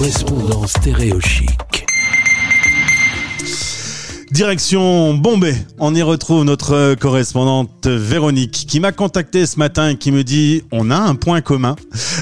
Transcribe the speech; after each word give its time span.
correspondant 0.00 0.66
stéréochic. 0.66 1.84
Direction 4.30 5.12
Bombay, 5.12 5.54
on 5.78 5.94
y 5.94 6.00
retrouve 6.00 6.44
notre 6.44 6.94
correspondante 6.94 7.86
Véronique 7.86 8.64
qui 8.66 8.80
m'a 8.80 8.92
contacté 8.92 9.44
ce 9.44 9.58
matin 9.58 9.90
et 9.90 9.96
qui 9.96 10.10
me 10.10 10.24
dit 10.24 10.62
on 10.72 10.90
a 10.90 10.96
un 10.96 11.16
point 11.16 11.42
commun 11.42 11.76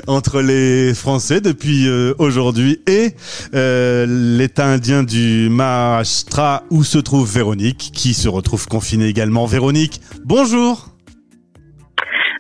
entre 0.09 0.41
les 0.41 0.93
Français 0.93 1.41
depuis 1.41 1.87
euh, 1.87 2.15
aujourd'hui 2.19 2.81
et 2.89 3.15
euh, 3.55 4.07
l'État 4.09 4.67
indien 4.67 5.05
du 5.05 5.49
Maharashtra 5.49 6.65
où 6.71 6.83
se 6.83 6.99
trouve 6.99 7.33
Véronique 7.33 7.93
qui 7.95 8.13
se 8.13 8.27
retrouve 8.27 8.67
confinée 8.67 9.07
également. 9.07 9.47
Véronique, 9.47 10.01
bonjour 10.25 10.89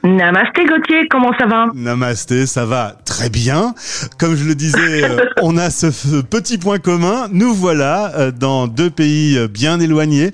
Namasté 0.04 0.64
Gauthier, 0.64 1.08
comment 1.08 1.32
ça 1.38 1.46
va? 1.46 1.66
Namasté, 1.74 2.46
ça 2.46 2.64
va 2.64 2.94
très 3.04 3.28
bien. 3.30 3.74
Comme 4.18 4.36
je 4.36 4.44
le 4.44 4.54
disais, 4.54 5.04
euh, 5.04 5.24
on 5.42 5.56
a 5.56 5.70
ce 5.70 6.22
petit 6.22 6.58
point 6.58 6.78
commun. 6.78 7.26
Nous 7.32 7.52
voilà 7.52 8.12
euh, 8.16 8.30
dans 8.30 8.68
deux 8.68 8.90
pays 8.90 9.36
euh, 9.36 9.48
bien 9.48 9.80
éloignés. 9.80 10.30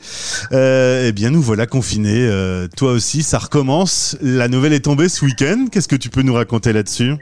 Eh 0.53 1.13
bien, 1.13 1.31
nous 1.31 1.41
voilà 1.41 1.67
confinés. 1.67 2.29
toi 2.77 2.93
aussi, 2.93 3.23
ça 3.23 3.39
recommence. 3.39 4.17
La 4.21 4.49
nouvelle 4.49 4.73
est 4.73 4.85
tombée 4.85 5.09
ce 5.09 5.25
week-end. 5.25 5.67
Qu'est-ce 5.71 5.89
que 5.89 5.97
tu 5.97 6.11
peux 6.11 6.23
nous 6.23 6.35
raconter 6.35 6.73
là-dessus? 6.73 7.15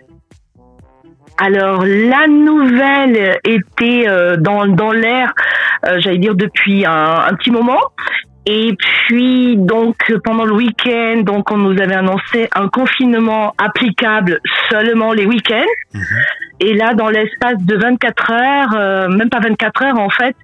Alors 1.39 1.85
la 1.85 2.27
nouvelle 2.29 3.39
était 3.45 4.07
dans, 4.39 4.67
dans 4.67 4.93
l'air, 4.93 5.33
j'allais 5.99 6.19
dire 6.19 6.35
depuis 6.35 6.85
un, 6.85 7.25
un, 7.27 7.35
petit 7.35 7.51
moment. 7.51 7.81
Et 8.45 8.75
puis 8.77 9.57
donc 9.57 9.97
pendant 10.25 10.45
le 10.45 10.55
week-end, 10.55 11.23
donc 11.25 11.51
on 11.53 11.59
nous 11.59 11.81
avait 11.81 11.95
annoncé 11.95 12.49
un 12.55 12.69
confinement 12.69 13.55
applicable 13.57 14.41
seulement 14.69 15.13
les 15.13 15.27
week-ends. 15.27 15.65
Mhm. 15.95 16.03
Et 16.61 16.75
là, 16.75 16.95
dans 16.95 17.09
l'espace 17.09 17.59
de 17.61 17.77
24 17.77 18.31
heures, 18.31 18.75
euh, 18.75 19.09
même 19.09 19.31
pas 19.31 19.41
24 19.41 19.83
heures 19.83 19.99
en 19.99 20.11
fait, 20.11 20.35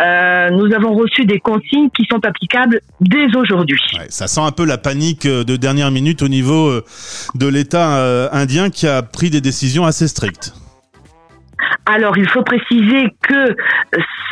euh, 0.00 0.50
nous 0.50 0.74
avons 0.74 0.94
reçu 0.94 1.24
des 1.24 1.40
consignes 1.40 1.90
qui 1.90 2.04
sont 2.10 2.24
applicables 2.24 2.80
dès 3.00 3.34
aujourd'hui. 3.34 3.80
Ouais, 3.98 4.06
ça 4.08 4.26
sent 4.26 4.40
un 4.40 4.52
peu 4.52 4.64
la 4.66 4.78
panique 4.78 5.26
euh, 5.26 5.42
de 5.42 5.56
dernière 5.56 5.90
minute 5.90 6.22
au 6.22 6.28
niveau 6.28 6.70
de 7.34 7.46
l'État 7.46 8.30
indien 8.32 8.68
qui 8.70 8.86
a 8.86 9.02
pris 9.02 9.30
des 9.30 9.40
décisions 9.40 9.84
assez 9.84 10.06
strictes. 10.06 10.52
Alors, 11.86 12.18
il 12.18 12.28
faut 12.28 12.42
préciser 12.42 13.08
que 13.22 13.56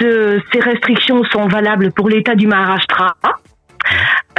ces 0.01 0.61
restrictions 0.61 1.25
sont 1.25 1.49
valables 1.49 1.93
pour 1.93 2.09
l'État 2.09 2.35
du 2.35 2.47
Maharashtra, 2.47 3.15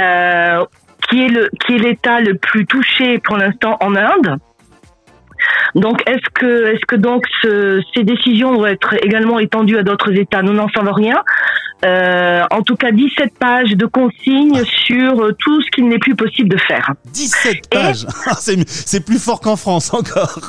euh, 0.00 0.64
qui 1.08 1.24
est 1.24 1.28
le 1.28 1.48
qui 1.60 1.74
est 1.74 1.78
l'État 1.78 2.20
le 2.20 2.34
plus 2.34 2.66
touché 2.66 3.18
pour 3.18 3.36
l'instant 3.36 3.76
en 3.80 3.94
Inde. 3.96 4.36
Donc, 5.74 6.02
est-ce 6.08 6.28
que 6.34 6.74
est-ce 6.74 6.84
que 6.86 6.96
donc 6.96 7.24
ces 7.42 8.02
décisions 8.02 8.54
vont 8.54 8.66
être 8.66 8.94
également 9.04 9.38
étendues 9.38 9.78
à 9.78 9.82
d'autres 9.82 10.12
États? 10.12 10.42
Nous 10.42 10.52
n'en 10.52 10.68
savons 10.68 10.92
rien. 10.92 11.22
Euh, 11.84 12.42
en 12.50 12.62
tout 12.62 12.74
cas, 12.74 12.90
17 12.90 13.38
pages 13.38 13.70
de 13.70 13.86
consignes 13.86 14.64
sur 14.64 15.14
tout 15.38 15.62
ce 15.62 15.70
qu'il 15.70 15.88
n'est 15.88 16.00
plus 16.00 16.16
possible 16.16 16.48
de 16.48 16.58
faire. 16.58 16.92
17 17.12 17.70
pages 17.70 18.06
C'est 18.66 19.04
plus 19.04 19.22
fort 19.22 19.40
qu'en 19.40 19.56
France 19.56 19.94
encore 19.94 20.40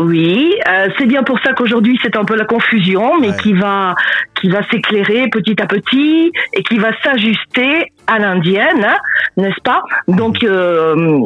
oui, 0.00 0.54
euh, 0.68 0.88
c'est 0.98 1.06
bien 1.06 1.22
pour 1.22 1.38
ça 1.40 1.52
qu'aujourd'hui 1.52 1.98
c'est 2.02 2.16
un 2.16 2.24
peu 2.24 2.34
la 2.34 2.44
confusion, 2.44 3.20
mais 3.20 3.36
qui 3.36 3.52
va 3.52 3.94
qui 4.34 4.48
va 4.48 4.62
s'éclairer 4.68 5.28
petit 5.28 5.60
à 5.62 5.66
petit 5.66 6.32
et 6.52 6.62
qui 6.64 6.78
va 6.78 6.90
s'ajuster 7.02 7.92
à 8.06 8.18
l'indienne, 8.18 8.86
n'est-ce 9.36 9.60
pas? 9.62 9.84
Donc 10.08 10.42
euh, 10.42 11.20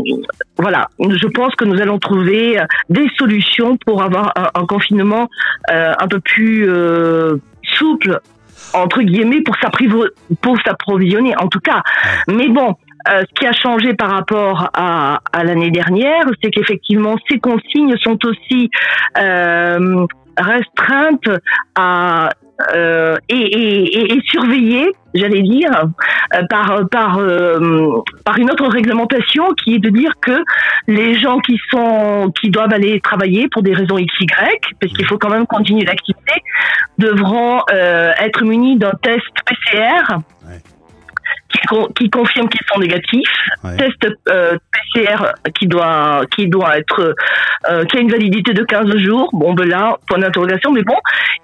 voilà, 0.58 0.88
je 1.00 1.26
pense 1.28 1.54
que 1.54 1.64
nous 1.64 1.80
allons 1.80 1.98
trouver 1.98 2.60
des 2.90 3.08
solutions 3.16 3.78
pour 3.78 4.02
avoir 4.02 4.34
un, 4.54 4.66
confinement 4.66 5.28
euh, 5.70 5.94
un 5.98 6.08
peu 6.08 6.20
plus 6.20 6.68
souple 7.62 8.20
entre 8.74 9.00
guillemets 9.00 9.40
pour 9.40 9.56
s'approvisionner 10.64 11.34
en 11.38 11.48
tout 11.48 11.60
cas. 11.60 11.82
Mais 12.28 12.48
bon, 12.48 12.76
euh, 13.08 13.22
ce 13.28 13.34
qui 13.34 13.46
a 13.46 13.52
changé 13.52 13.94
par 13.94 14.10
rapport 14.10 14.70
à, 14.74 15.20
à 15.32 15.44
l'année 15.44 15.70
dernière, 15.70 16.24
c'est 16.42 16.50
qu'effectivement 16.50 17.16
ces 17.30 17.38
consignes 17.38 17.96
sont 18.02 18.18
aussi 18.24 18.70
euh, 19.16 20.06
restreintes 20.36 21.30
à 21.74 22.30
euh, 22.74 23.16
et, 23.28 23.36
et, 23.36 24.14
et, 24.14 24.20
surveillées, 24.24 24.90
j'allais 25.14 25.42
dire, 25.42 25.70
euh, 26.34 26.42
par 26.50 26.88
par 26.90 27.18
euh, 27.18 28.02
par 28.24 28.36
une 28.36 28.50
autre 28.50 28.66
réglementation 28.66 29.52
qui 29.52 29.74
est 29.74 29.78
de 29.78 29.90
dire 29.90 30.10
que 30.20 30.42
les 30.88 31.14
gens 31.20 31.38
qui 31.38 31.56
sont 31.70 32.32
qui 32.40 32.50
doivent 32.50 32.72
aller 32.72 33.00
travailler 33.00 33.46
pour 33.48 33.62
des 33.62 33.74
raisons 33.74 33.94
XY, 33.94 34.26
parce 34.80 34.92
qu'il 34.92 35.06
faut 35.06 35.18
quand 35.18 35.30
même 35.30 35.46
continuer 35.46 35.84
l'activité, 35.84 36.42
devront 36.98 37.60
être 37.70 38.42
munis 38.44 38.76
d'un 38.76 38.92
test 39.02 39.22
PCR. 39.46 40.16
Qui, 41.94 42.10
confirme 42.10 42.48
qu'ils 42.48 42.66
sont 42.72 42.78
négatifs, 42.78 43.32
test 43.76 44.06
euh, 44.28 44.56
PCR 44.72 45.32
qui 45.58 45.66
doit 45.66 46.22
qui 46.34 46.46
doit 46.46 46.78
être 46.78 47.14
euh, 47.70 47.84
qui 47.86 47.96
a 47.96 48.00
une 48.00 48.10
validité 48.10 48.52
de 48.52 48.62
15 48.64 48.96
jours. 48.98 49.30
Bon 49.32 49.54
ben 49.54 49.68
là 49.68 49.96
point 50.06 50.18
d'interrogation 50.18 50.72
mais 50.72 50.82
bon. 50.82 50.96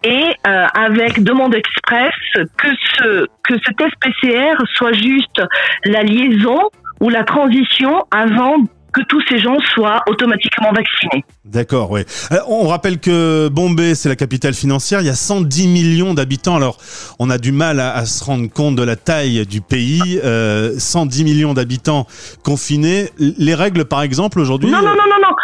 Et 0.03 0.35
euh, 0.47 0.67
avec 0.75 1.23
demande 1.23 1.55
express 1.55 2.15
que 2.35 2.69
ce 2.97 3.27
que 3.43 3.55
ce 3.65 3.73
test 3.73 3.93
PCR 4.01 4.55
soit 4.75 4.93
juste 4.93 5.43
la 5.85 6.03
liaison 6.03 6.61
ou 7.01 7.09
la 7.09 7.25
transition 7.25 8.03
avant 8.11 8.57
que 8.95 9.03
tous 9.09 9.23
ces 9.29 9.39
gens 9.39 9.59
soient 9.75 10.01
automatiquement 10.09 10.73
vaccinés. 10.73 11.25
D'accord, 11.45 11.91
oui. 11.91 12.03
Euh, 12.33 12.39
on 12.47 12.69
rappelle 12.69 12.99
que 12.99 13.49
Bombay, 13.49 13.95
c'est 13.95 14.09
la 14.09 14.17
capitale 14.17 14.55
financière. 14.55 15.01
Il 15.01 15.07
y 15.07 15.11
a 15.11 15.15
110 15.15 15.69
millions 15.69 16.15
d'habitants. 16.15 16.57
Alors, 16.57 16.79
on 17.19 17.29
a 17.29 17.39
du 17.39 17.53
mal 17.53 17.81
à, 17.81 18.07
se 18.07 18.25
rendre 18.25 18.49
compte 18.51 18.77
de 18.77 18.83
la 18.83 18.97
taille 18.97 19.47
du 19.47 19.61
pays. 19.61 20.21
Euh, 20.25 20.73
110 20.79 21.25
millions 21.25 21.55
d'habitants 21.55 22.07
confinés. 22.43 23.11
Les 23.19 23.55
règles, 23.55 23.85
par 23.85 24.03
exemple, 24.03 24.41
aujourd'hui. 24.41 24.71
Non, 24.71 24.79
non, 24.79 24.85
non, 24.85 24.95
non, 24.95 25.29
non. 25.29 25.35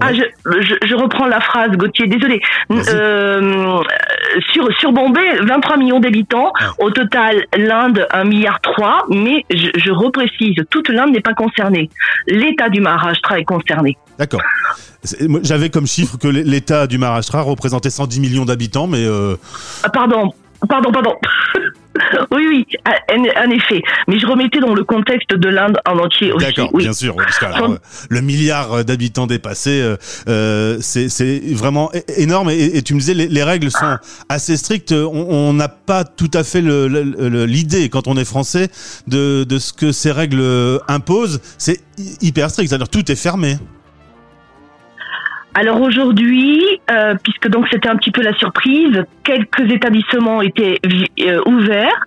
Ah, 0.00 0.12
je, 0.12 0.22
je, 0.86 0.94
reprends 0.94 1.26
la 1.26 1.40
phrase, 1.40 1.70
Gauthier, 1.72 2.06
désolé. 2.06 2.40
Euh, 2.70 3.82
sur, 4.52 4.68
sur 4.78 4.92
Bombay, 4.92 5.38
23 5.42 5.76
millions 5.76 6.00
d'habitants. 6.00 6.52
Ah. 6.60 6.70
Au 6.78 6.90
total, 6.90 7.44
l'Inde, 7.56 8.06
1 8.10 8.24
milliard 8.24 8.60
3. 8.60 9.06
Mais 9.10 9.44
je, 9.50 9.68
je 9.74 9.90
reprécise, 9.90 10.54
toute 10.70 10.88
l'Inde 10.88 11.10
n'est 11.10 11.20
pas 11.20 11.34
concernée. 11.34 11.90
L'État 12.26 12.68
du 12.68 12.80
Maharashtra 12.80 13.40
est 13.40 13.44
concerné. 13.44 13.96
D'accord. 14.18 14.42
J'avais 15.42 15.70
comme 15.70 15.86
chiffre 15.86 16.16
que 16.18 16.28
l'État 16.28 16.86
du 16.86 16.98
Maharashtra 16.98 17.42
représentait 17.42 17.90
110 17.90 18.20
millions 18.20 18.44
d'habitants, 18.44 18.86
mais... 18.86 19.04
Euh... 19.04 19.36
Ah, 19.84 19.90
pardon, 19.90 20.32
pardon, 20.66 20.90
pardon. 20.90 21.14
oui, 22.30 22.46
oui, 22.48 22.66
en 23.06 23.50
effet. 23.50 23.82
Mais 24.06 24.18
je 24.18 24.26
remettais 24.26 24.60
dans 24.60 24.74
le 24.74 24.84
contexte 24.84 25.34
de 25.34 25.48
l'Inde 25.48 25.78
en 25.86 25.98
entier 25.98 26.32
aussi. 26.32 26.46
D'accord, 26.46 26.70
bien 26.76 26.92
sûr. 26.92 27.16
Parce 27.16 27.38
que, 27.38 27.46
le 28.08 28.20
milliard 28.20 28.84
d'habitants 28.84 29.26
dépassés, 29.26 29.80
euh, 29.80 29.96
euh 30.28 30.78
c'est 30.80 31.40
vraiment 31.52 31.90
énorme. 32.16 32.50
Et, 32.50 32.82
tu 32.82 32.94
me 32.94 33.00
disais, 33.00 33.14
les, 33.14 33.42
règles 33.42 33.70
sont 33.70 33.98
assez 34.28 34.56
strictes. 34.56 34.92
On 34.92 35.52
n'a 35.52 35.68
pas 35.68 36.04
tout 36.04 36.30
à 36.34 36.44
fait 36.44 36.62
l'idée, 36.62 37.88
quand 37.88 38.06
on 38.06 38.16
est 38.16 38.24
français, 38.24 38.68
de, 39.06 39.44
de 39.44 39.58
ce 39.58 39.72
que 39.72 39.92
ces 39.92 40.12
règles 40.12 40.42
imposent. 40.88 41.40
C'est 41.58 41.80
hyper 42.20 42.50
strict. 42.50 42.68
C'est-à-dire 42.68 42.88
tout 42.88 43.10
est 43.10 43.16
fermé. 43.16 43.56
Alors 45.60 45.80
aujourd'hui, 45.80 46.62
euh, 46.88 47.16
puisque 47.20 47.48
donc 47.48 47.66
c'était 47.72 47.88
un 47.88 47.96
petit 47.96 48.12
peu 48.12 48.22
la 48.22 48.32
surprise, 48.34 49.02
quelques 49.24 49.68
établissements 49.72 50.40
étaient 50.40 50.78
euh, 50.86 51.40
ouverts, 51.46 52.06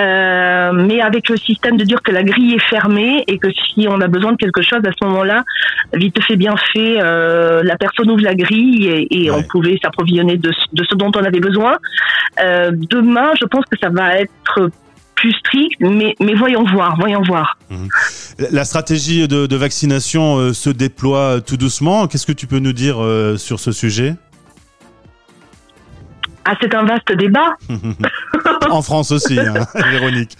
euh, 0.00 0.72
mais 0.72 1.02
avec 1.02 1.28
le 1.28 1.36
système 1.36 1.76
de 1.76 1.84
dire 1.84 2.00
que 2.00 2.10
la 2.10 2.22
grille 2.22 2.54
est 2.54 2.68
fermée 2.70 3.22
et 3.26 3.36
que 3.36 3.48
si 3.52 3.86
on 3.86 4.00
a 4.00 4.08
besoin 4.08 4.32
de 4.32 4.38
quelque 4.38 4.62
chose 4.62 4.80
à 4.82 4.92
ce 4.98 5.06
moment-là, 5.08 5.44
vite 5.92 6.22
fait 6.22 6.36
bien 6.36 6.54
fait, 6.72 6.94
la 6.94 7.76
personne 7.78 8.10
ouvre 8.10 8.22
la 8.22 8.34
grille 8.34 9.06
et, 9.10 9.30
on 9.30 9.42
pouvait 9.42 9.78
s'approvisionner 9.82 10.38
de, 10.38 10.50
de, 10.72 10.84
ce 10.88 10.94
dont 10.94 11.12
on 11.16 11.22
avait 11.22 11.40
besoin. 11.40 11.74
demain, 12.38 13.32
je 13.38 13.44
pense 13.44 13.66
que 13.66 13.78
ça 13.78 13.90
va 13.90 14.20
être 14.20 14.70
plus 15.16 15.32
strict, 15.32 15.80
mais, 15.80 16.14
mais 16.20 16.34
voyons 16.34 16.64
voir, 16.64 16.96
voyons 16.98 17.22
voir. 17.22 17.58
Mhm. 17.70 17.88
La 18.52 18.64
stratégie 18.64 19.26
de, 19.26 19.56
vaccination 19.56 20.36
euh, 20.36 20.52
se 20.52 20.70
déploie 20.70 21.40
tout 21.40 21.56
doucement. 21.56 22.06
Qu'est-ce 22.06 22.26
que 22.26 22.32
tu 22.32 22.46
peux 22.46 22.58
nous 22.58 22.74
dire 22.74 23.02
euh, 23.02 23.36
sur 23.36 23.58
ce 23.58 23.72
sujet? 23.72 24.14
Ah, 26.44 26.54
c'est 26.60 26.74
un 26.74 26.84
vaste 26.84 27.10
débat. 27.12 27.56
en 28.70 28.82
France 28.82 29.10
aussi, 29.10 29.40
hein, 29.40 29.54
Véronique. 29.90 30.36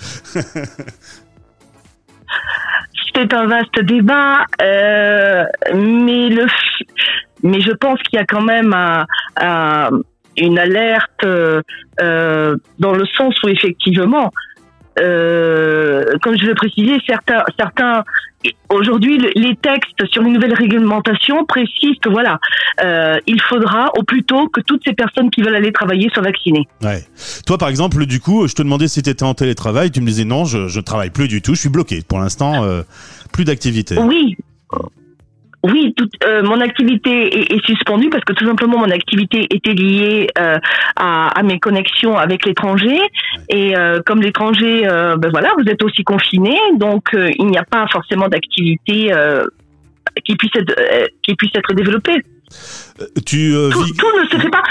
c'est 3.15 3.33
un 3.33 3.47
vaste 3.47 3.81
débat, 3.83 4.45
euh, 4.63 5.45
mais 5.75 6.29
le, 6.29 6.47
mais 7.43 7.61
je 7.61 7.73
pense 7.73 7.99
qu'il 8.03 8.19
y 8.19 8.23
a 8.23 8.27
quand 8.27 8.43
même 8.43 8.77
une 10.37 10.59
alerte 10.59 11.25
dans 11.25 12.93
le 12.93 13.07
sens 13.17 13.35
où 13.43 13.49
effectivement 13.49 14.31
euh, 14.99 16.05
comme 16.23 16.39
je 16.39 16.47
le 16.47 16.55
précisais, 16.55 16.99
certains, 17.07 17.45
certains 17.59 18.05
aujourd'hui 18.69 19.19
les 19.35 19.57
textes 19.57 20.07
sur 20.11 20.23
les 20.23 20.31
nouvelles 20.31 20.55
réglementations 20.55 21.45
précisent 21.45 21.99
que 22.01 22.09
voilà, 22.09 22.39
euh, 22.83 23.17
il 23.27 23.41
faudra 23.41 23.91
au 23.99 24.03
plus 24.03 24.23
tôt 24.25 24.49
que 24.49 24.61
toutes 24.61 24.83
ces 24.85 24.93
personnes 24.93 25.31
qui 25.31 25.43
veulent 25.43 25.57
aller 25.57 25.73
travailler 25.73 26.09
soient 26.13 26.23
vaccinées. 26.23 26.67
Ouais. 26.83 27.05
Toi, 27.47 27.59
par 27.59 27.69
exemple, 27.69 28.07
du 28.07 28.21
coup, 28.21 28.47
je 28.47 28.55
te 28.55 28.63
demandais 28.63 28.89
si 28.89 29.03
tu 29.03 29.11
étais 29.11 29.25
en 29.25 29.35
télétravail, 29.35 29.91
tu 29.91 30.01
me 30.01 30.07
disais 30.07 30.25
non, 30.25 30.45
je, 30.45 30.69
je 30.69 30.81
travaille 30.81 31.11
plus 31.11 31.29
du 31.29 31.43
tout, 31.43 31.55
je 31.55 31.61
suis 31.61 31.69
bloqué 31.69 32.03
pour 32.07 32.19
l'instant, 32.19 32.65
euh, 32.65 32.83
plus 33.33 33.45
d'activité. 33.45 33.97
Oui. 33.99 34.37
Oui, 35.63 35.95
toute, 35.97 36.13
euh, 36.25 36.43
mon 36.43 36.61
activité 36.61 37.41
est, 37.41 37.53
est, 37.53 37.67
suspendue 37.67 38.09
parce 38.09 38.23
que 38.25 38.33
tout 38.35 38.47
simplement 38.47 38.79
mon 38.79 38.91
activité 38.91 39.47
était 39.51 39.73
liée 39.73 40.29
euh, 40.39 40.59
à, 40.95 41.29
à, 41.29 41.43
mes 41.43 41.59
connexions 41.59 42.17
avec 42.17 42.47
l'étranger 42.47 43.01
et 43.49 43.77
euh, 43.77 44.01
comme 44.05 44.23
l'étranger, 44.23 44.87
euh, 44.87 45.17
ben 45.17 45.31
voilà, 45.31 45.51
vous 45.59 45.69
êtes 45.69 45.83
aussi 45.83 46.05
confiné, 46.05 46.57
donc 46.75 47.15
euh, 47.15 47.31
il 47.39 47.47
n'y 47.47 47.59
a 47.59 47.65
pas 47.65 47.87
forcément 47.91 48.29
d'activité 48.29 49.13
qui 50.25 50.37
puisse 50.37 50.53
être 50.55 51.11
qui 51.23 51.35
puisse 51.35 51.53
être 51.55 51.73
développée. 51.75 52.23
tu 53.27 53.53
tout, 53.73 53.83
vis... 53.83 53.93
tout, 53.97 54.21
ne 54.23 54.29
se 54.29 54.37
fait 54.41 54.51
pas. 54.51 54.63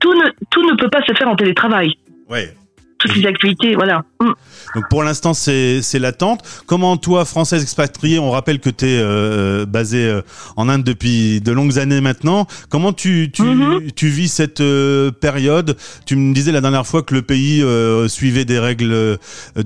Tout 0.00 0.14
ne 0.14 0.28
tout 0.50 0.62
ne 0.68 0.76
peut 0.76 0.90
pas 0.90 1.02
se 1.06 1.14
faire 1.14 1.28
en 1.28 1.36
télétravail. 1.36 1.92
Ouais. 2.28 2.54
Toutes 2.98 3.16
les 3.16 3.26
activités, 3.26 3.74
voilà. 3.74 4.04
Mm. 4.22 4.34
Donc 4.74 4.84
pour 4.88 5.02
l'instant, 5.02 5.34
c'est 5.34 5.98
l'attente. 5.98 6.40
Comment 6.66 6.96
toi, 6.96 7.24
française 7.24 7.62
expatriée, 7.62 8.18
on 8.18 8.30
rappelle 8.30 8.60
que 8.60 8.70
tu 8.70 8.86
es 8.86 8.98
euh, 9.00 9.66
basée 9.66 10.06
euh, 10.06 10.22
en 10.56 10.68
Inde 10.68 10.84
depuis 10.84 11.40
de 11.40 11.52
longues 11.52 11.78
années 11.78 12.00
maintenant. 12.00 12.46
Comment 12.68 12.92
tu, 12.92 13.30
tu, 13.32 13.42
mm 13.42 13.60
-hmm. 13.60 13.92
tu 13.94 14.08
vis 14.08 14.28
cette 14.40 14.60
euh, 14.60 15.10
période? 15.26 15.76
Tu 16.06 16.16
me 16.16 16.32
disais 16.34 16.52
la 16.52 16.60
dernière 16.60 16.86
fois 16.86 17.02
que 17.02 17.14
le 17.14 17.22
pays 17.22 17.62
euh, 17.62 18.08
suivait 18.08 18.44
des 18.44 18.58
règles 18.58 18.92
euh, 18.92 19.16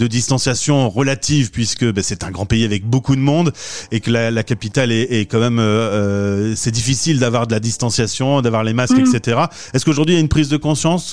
de 0.02 0.06
distanciation 0.06 0.76
relatives 0.90 1.50
puisque 1.50 1.84
ben, 1.94 2.02
c'est 2.02 2.22
un 2.24 2.30
grand 2.30 2.46
pays 2.46 2.64
avec 2.64 2.82
beaucoup 2.84 3.16
de 3.16 3.24
monde 3.32 3.52
et 3.92 4.00
que 4.00 4.10
la, 4.10 4.30
la 4.30 4.42
capitale 4.42 4.90
est, 4.92 5.06
est, 5.16 5.26
quand 5.30 5.40
même... 5.40 5.58
Euh, 5.58 6.54
c'est 6.56 6.74
difficile 6.80 7.18
d'avoir 7.18 7.46
de 7.46 7.52
la 7.52 7.60
distanciation, 7.60 8.42
d'avoir 8.42 8.64
les 8.64 8.74
masques, 8.74 8.98
mm 8.98 9.04
-hmm. 9.04 9.16
etc. 9.16 9.40
Est-ce 9.72 9.84
qu'aujourd'hui, 9.84 10.14
il 10.14 10.18
y 10.18 10.22
a 10.22 10.24
une 10.28 10.34
prise 10.38 10.50
de 10.56 10.58
conscience 10.68 11.06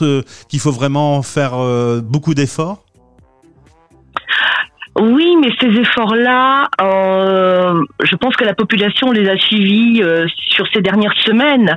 qu'il 0.50 0.62
faut 0.64 0.76
vraiment 0.82 1.22
faire 1.36 1.54
beaucoup 2.14 2.34
d'efforts? 2.40 2.78
Oui, 4.96 5.36
mais 5.42 5.50
ces 5.60 5.80
efforts-là, 5.80 6.70
euh, 6.80 7.84
je 8.04 8.16
pense 8.16 8.36
que 8.36 8.44
la 8.44 8.54
population 8.54 9.12
les 9.12 9.28
a 9.28 9.36
suivis 9.38 10.04
euh, 10.04 10.28
sur 10.38 10.68
ces 10.72 10.82
dernières 10.82 11.18
semaines. 11.26 11.76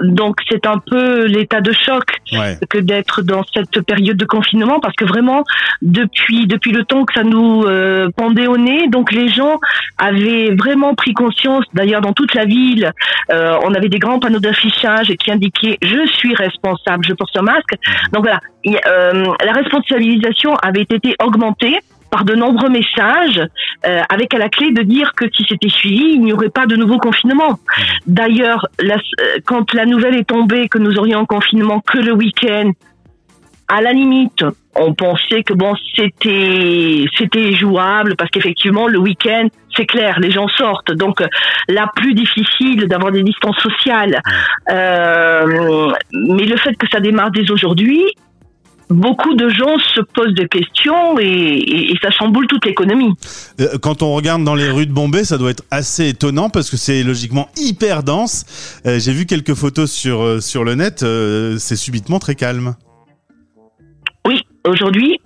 Donc 0.00 0.36
c'est 0.50 0.66
un 0.66 0.78
peu 0.78 1.26
l'état 1.26 1.60
de 1.60 1.72
choc 1.72 2.04
ouais. 2.32 2.58
que 2.70 2.78
d'être 2.78 3.20
dans 3.22 3.42
cette 3.54 3.82
période 3.82 4.16
de 4.16 4.24
confinement, 4.24 4.80
parce 4.80 4.94
que 4.96 5.04
vraiment 5.04 5.44
depuis 5.82 6.46
depuis 6.46 6.72
le 6.72 6.84
temps 6.84 7.04
que 7.04 7.12
ça 7.12 7.24
nous 7.24 7.64
euh, 7.64 8.08
pendait 8.16 8.46
au 8.46 8.56
nez, 8.56 8.88
donc 8.88 9.12
les 9.12 9.28
gens 9.28 9.58
avaient 9.98 10.54
vraiment 10.54 10.94
pris 10.94 11.12
conscience. 11.12 11.64
D'ailleurs, 11.74 12.00
dans 12.00 12.14
toute 12.14 12.34
la 12.34 12.46
ville, 12.46 12.90
euh, 13.30 13.54
on 13.64 13.74
avait 13.74 13.90
des 13.90 13.98
grands 13.98 14.18
panneaux 14.18 14.40
d'affichage 14.40 15.08
qui 15.18 15.30
indiquaient 15.30 15.76
"Je 15.82 16.06
suis 16.06 16.34
responsable, 16.34 17.04
je 17.06 17.12
porte 17.12 17.36
un 17.36 17.42
masque". 17.42 17.74
Donc 18.14 18.22
voilà, 18.22 18.40
y, 18.64 18.76
euh, 18.76 19.24
la 19.44 19.52
responsabilisation 19.52 20.54
avait 20.56 20.86
été 20.88 21.14
augmentée 21.22 21.78
par 22.10 22.24
de 22.24 22.34
nombreux 22.34 22.68
messages 22.68 23.40
euh, 23.86 24.00
avec 24.08 24.34
à 24.34 24.38
la 24.38 24.48
clé 24.48 24.72
de 24.72 24.82
dire 24.82 25.12
que 25.14 25.26
si 25.34 25.44
c'était 25.48 25.68
suivi, 25.68 26.14
il 26.14 26.22
n'y 26.22 26.32
aurait 26.32 26.50
pas 26.50 26.66
de 26.66 26.76
nouveau 26.76 26.98
confinement. 26.98 27.58
D'ailleurs, 28.06 28.66
la, 28.80 28.96
quand 29.44 29.72
la 29.74 29.86
nouvelle 29.86 30.16
est 30.16 30.28
tombée 30.28 30.68
que 30.68 30.78
nous 30.78 30.98
aurions 30.98 31.20
un 31.20 31.26
confinement 31.26 31.80
que 31.80 31.98
le 31.98 32.12
week-end, 32.12 32.72
à 33.68 33.80
la 33.80 33.92
limite, 33.92 34.44
on 34.76 34.94
pensait 34.94 35.42
que 35.42 35.52
bon, 35.52 35.74
c'était 35.96 37.04
c'était 37.16 37.52
jouable 37.52 38.14
parce 38.16 38.30
qu'effectivement 38.30 38.86
le 38.86 38.98
week-end, 38.98 39.48
c'est 39.74 39.86
clair, 39.86 40.20
les 40.20 40.30
gens 40.30 40.48
sortent. 40.48 40.92
Donc 40.92 41.22
là, 41.68 41.90
plus 41.96 42.14
difficile 42.14 42.86
d'avoir 42.86 43.10
des 43.10 43.22
distances 43.22 43.58
sociales. 43.58 44.20
Euh, 44.70 45.92
mais 46.12 46.44
le 46.44 46.56
fait 46.56 46.74
que 46.74 46.86
ça 46.88 47.00
démarre 47.00 47.30
dès 47.30 47.50
aujourd'hui, 47.50 48.02
beaucoup 48.90 49.34
de 49.34 49.48
gens 49.48 49.78
se 49.94 50.00
posent 50.14 50.34
des 50.34 50.48
questions 50.48 51.18
et, 51.18 51.24
et, 51.24 51.92
et 51.92 51.98
ça 52.02 52.10
chamboule 52.10 52.46
toute 52.46 52.64
l'économie. 52.64 53.12
Euh, 53.60 53.78
quand 53.82 54.02
on 54.02 54.14
regarde 54.14 54.44
dans 54.44 54.54
les 54.54 54.70
rues 54.70 54.86
de 54.86 54.92
Bombay, 54.92 55.24
ça 55.24 55.38
doit 55.38 55.50
être 55.50 55.64
assez 55.70 56.08
étonnant 56.08 56.50
parce 56.50 56.70
que 56.70 56.76
c'est 56.76 57.02
logiquement 57.02 57.48
hyper 57.56 58.02
dense. 58.02 58.80
Euh, 58.86 58.98
J'ai 58.98 59.12
vu 59.12 59.26
quelques 59.26 59.54
photos 59.54 59.90
sur, 59.90 60.22
euh, 60.22 60.40
sur 60.40 60.64
le 60.64 60.74
net, 60.74 61.02
euh, 61.02 61.56
c'est 61.58 61.76
subitement 61.76 62.18
très 62.18 62.34
calme. 62.34 62.74
Oui, 64.26 64.42
aujourd'hui, 64.66 65.18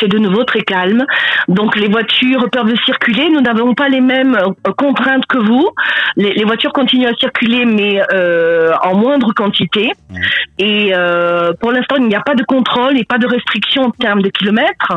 c'est 0.00 0.08
de 0.08 0.18
nouveau 0.18 0.44
très 0.44 0.62
calme. 0.62 1.04
Donc 1.48 1.76
les 1.76 1.88
voitures 1.88 2.48
peuvent 2.50 2.72
circuler. 2.84 3.30
Nous 3.30 3.40
n'avons 3.40 3.74
pas 3.74 3.88
les 3.88 4.00
mêmes 4.00 4.38
contraintes 4.76 5.26
que 5.26 5.38
vous. 5.38 5.68
Les, 6.16 6.34
les 6.34 6.44
voitures 6.44 6.72
continuent 6.72 7.08
à 7.08 7.14
circuler, 7.14 7.64
mais 7.64 8.00
euh, 8.12 8.72
en 8.82 8.96
moindre 8.96 9.32
quantité. 9.32 9.90
Mmh. 10.10 10.16
Et 10.58 10.90
euh, 10.92 11.52
pour 11.60 11.72
l'instant, 11.72 11.96
il 11.96 12.08
n'y 12.08 12.16
a 12.16 12.20
pas 12.20 12.34
de 12.34 12.42
contrôle 12.42 12.98
et 12.98 13.04
pas 13.04 13.18
de 13.18 13.26
restriction 13.26 13.84
en 13.84 13.90
termes 13.90 14.22
de 14.22 14.28
kilomètres. 14.28 14.92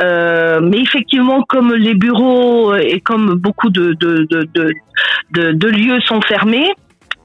Euh, 0.00 0.60
mais 0.62 0.78
effectivement, 0.78 1.42
comme 1.42 1.74
les 1.74 1.94
bureaux 1.94 2.74
et 2.76 3.00
comme 3.00 3.34
beaucoup 3.34 3.68
de, 3.68 3.96
lieux 5.34 6.00
sont 6.02 6.20
fermés, 6.22 6.68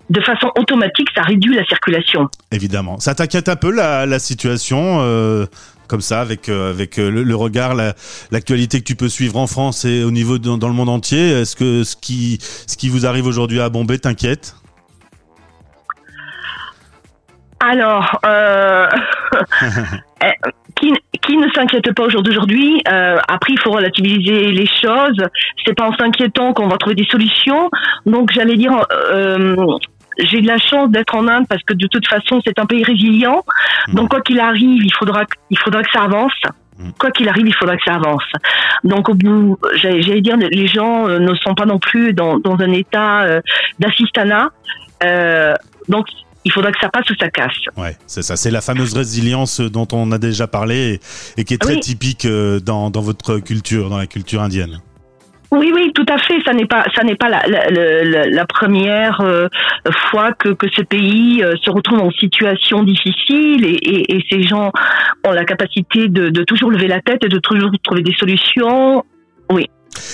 de 0.10 0.22
façon 0.22 0.52
automatique, 0.58 1.10
ça 1.16 1.22
réduit 1.22 1.56
la 1.56 1.66
circulation. 1.66 2.30
Évidemment. 2.52 3.00
Ça 3.00 3.14
t'inquiète 3.14 3.48
un 3.48 3.56
peu 3.56 3.72
la, 3.72 4.20
situation 4.20 5.00
euh, 5.02 5.46
comme 5.88 6.02
ça, 6.02 6.20
avec, 6.20 6.50
avec 6.50 6.98
le, 6.98 7.36
regard, 7.36 7.76
l'actualité 8.32 8.78
la, 8.78 8.82
que 8.82 8.88
tu 8.88 8.96
peux 8.96 9.10
suivre 9.10 9.38
en 9.38 9.48
France 9.48 9.86
et 9.86 10.04
au 10.04 10.12
niveau 10.12 10.40
dans 10.40 10.68
le 10.68 10.74
monde 10.74 10.90
entier? 10.90 11.30
Est-ce 11.30 11.56
que 11.56 11.84
ce 11.84 11.96
qui, 11.96 12.40
ce 12.42 12.76
qui 12.76 12.90
vous 12.90 13.06
arrive 13.06 13.28
aujourd'hui 13.28 13.62
à 13.62 13.70
Bombay 13.70 14.00
t'inquiète? 14.00 14.56
Alors, 17.68 18.20
euh, 18.26 18.88
qui, 20.76 20.94
qui 21.22 21.38
ne 21.38 21.50
s'inquiète 21.52 21.94
pas 21.94 22.04
au 22.04 22.10
jour 22.10 22.24
d'aujourd'hui 22.24 22.82
euh, 22.90 23.18
Après, 23.28 23.54
il 23.54 23.60
faut 23.60 23.72
relativiser 23.72 24.52
les 24.52 24.68
choses. 24.68 25.22
C'est 25.66 25.76
pas 25.76 25.90
en 25.90 25.96
s'inquiétant 25.98 26.54
qu'on 26.54 26.68
va 26.70 26.78
trouver 26.78 26.96
des 26.96 27.08
solutions. 27.12 27.70
Donc, 28.06 28.32
j'allais 28.32 28.56
dire, 28.56 28.72
euh, 29.12 29.56
j'ai 30.20 30.40
de 30.40 30.48
la 30.48 30.58
chance 30.58 30.90
d'être 30.92 31.14
en 31.14 31.28
Inde 31.28 31.46
parce 31.50 31.62
que 31.64 31.74
de 31.74 31.88
toute 31.88 32.08
façon, 32.08 32.42
c'est 32.46 32.58
un 32.58 32.66
pays 32.66 32.84
résilient. 32.84 33.44
Donc, 33.90 34.10
quoi 34.10 34.22
qu'il 34.22 34.40
arrive, 34.40 34.84
il 34.84 34.94
faudra, 34.94 35.24
il 35.50 35.60
faudra 35.60 35.84
que 35.84 35.92
ça 35.92 36.04
avance. 36.04 36.40
Quoi 37.00 37.12
qu'il 37.12 37.28
arrive, 37.28 37.48
il 37.48 37.56
faudra 37.56 37.76
que 37.76 37.84
ça 37.84 37.96
avance. 37.96 38.24
Donc, 38.84 39.10
au 39.10 39.14
bout, 39.14 39.58
j'allais 39.76 40.22
dire, 40.22 40.38
les 40.38 40.68
gens 40.68 41.08
ne 41.08 41.36
sont 41.36 41.54
pas 41.54 41.66
non 41.66 41.80
plus 41.80 42.14
dans, 42.14 42.40
dans 42.40 42.56
un 42.62 42.72
état 42.72 43.24
euh, 43.24 43.42
d'assistanat. 43.80 44.52
Euh, 45.04 45.54
donc, 45.90 46.08
il 46.48 46.52
faudra 46.54 46.72
que 46.72 46.80
ça 46.80 46.90
passe 46.90 47.10
ou 47.10 47.16
ça 47.20 47.30
casse. 47.30 47.60
Ouais, 47.76 47.96
c'est 48.08 48.22
ça. 48.22 48.38
C'est 48.38 48.52
la 48.52 48.62
fameuse 48.62 48.94
résilience 48.94 49.60
dont 49.60 49.88
on 49.92 50.12
a 50.14 50.18
déjà 50.18 50.48
parlé 50.48 50.78
et, 50.94 51.42
et 51.42 51.44
qui 51.44 51.54
est 51.54 51.62
très 51.62 51.76
oui. 51.76 51.80
typique 51.82 52.26
euh, 52.26 52.62
dans, 52.62 52.90
dans 52.90 53.02
votre 53.02 53.40
culture, 53.40 53.90
dans 53.90 53.98
la 53.98 54.08
culture 54.08 54.42
indienne. 54.42 54.80
Oui, 55.52 55.72
oui, 55.74 55.92
tout 55.94 56.06
à 56.10 56.18
fait. 56.18 56.42
Ça 56.46 56.54
n'est 56.54 56.66
pas, 56.66 56.86
ça 56.96 57.04
n'est 57.04 57.16
pas 57.16 57.30
la, 57.30 57.42
la, 57.48 57.70
la, 58.04 58.26
la 58.26 58.46
première 58.46 59.20
euh, 59.22 59.48
fois 60.10 60.34
que, 60.34 60.50
que 60.50 60.68
ce 60.70 60.82
pays 60.82 61.44
euh, 61.44 61.56
se 61.62 61.70
retrouve 61.70 62.00
en 62.00 62.12
situation 62.12 62.84
difficile 62.84 63.66
et, 63.66 63.76
et, 63.76 64.16
et, 64.16 64.24
ces 64.30 64.42
gens 64.44 64.72
ont 65.26 65.32
la 65.32 65.46
capacité 65.46 66.08
de, 66.08 66.30
de 66.30 66.44
toujours 66.44 66.72
lever 66.72 66.88
la 66.88 67.02
tête 67.02 67.24
et 67.26 67.30
de 67.30 67.40
toujours 67.40 67.72
trouver 67.84 68.04
des 68.04 68.16
solutions. 68.16 69.04
Oui. 69.50 69.70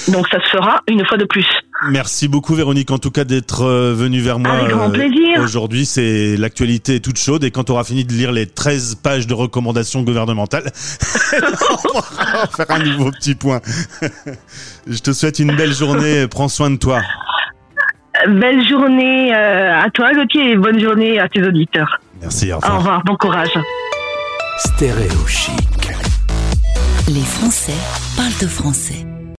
Donc 0.07 0.27
ça 0.29 0.39
se 0.43 0.49
fera 0.49 0.81
une 0.87 1.05
fois 1.05 1.17
de 1.17 1.25
plus. 1.25 1.45
Merci 1.89 2.27
beaucoup 2.27 2.55
Véronique 2.55 2.91
en 2.91 2.97
tout 2.97 3.11
cas 3.11 3.23
d'être 3.23 3.63
euh, 3.63 3.93
venue 3.93 4.19
vers 4.19 4.39
moi 4.39 4.51
Avec 4.51 4.69
grand 4.69 4.89
plaisir. 4.89 5.39
Euh, 5.39 5.43
aujourd'hui. 5.43 5.85
C'est 5.85 6.37
l'actualité 6.37 6.99
toute 6.99 7.17
chaude 7.17 7.43
et 7.43 7.51
quand 7.51 7.69
on 7.69 7.73
aura 7.73 7.83
fini 7.83 8.05
de 8.05 8.13
lire 8.13 8.31
les 8.31 8.45
13 8.47 8.95
pages 8.95 9.27
de 9.27 9.33
recommandations 9.33 10.01
gouvernementales, 10.01 10.71
on 11.93 11.99
va 11.99 12.47
faire 12.47 12.71
un 12.71 12.79
nouveau 12.79 13.11
petit 13.11 13.35
point. 13.35 13.59
Je 14.87 14.99
te 14.99 15.11
souhaite 15.11 15.39
une 15.39 15.55
belle 15.55 15.73
journée, 15.73 16.27
prends 16.27 16.47
soin 16.47 16.69
de 16.69 16.77
toi. 16.77 17.01
Belle 18.27 18.65
journée 18.67 19.33
euh, 19.35 19.81
à 19.81 19.89
toi 19.89 20.13
Gauthier 20.13 20.51
et 20.51 20.55
bonne 20.55 20.79
journée 20.79 21.19
à 21.19 21.27
tes 21.27 21.43
auditeurs. 21.43 21.99
Merci, 22.21 22.53
au 22.53 22.57
revoir. 22.57 22.73
Au 22.73 22.77
revoir, 22.77 23.03
bon 23.03 23.15
courage. 23.15 23.59
Stéréo 24.59 25.27
chic. 25.27 25.91
Les 27.09 27.21
Français 27.21 27.73
parlent 28.15 28.39
de 28.41 28.47
français. 28.47 29.05